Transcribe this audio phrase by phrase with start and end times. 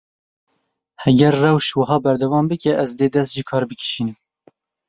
[1.11, 4.17] Eger rewş wiha berdewam bike, ez dê dest ji kar bikişînim.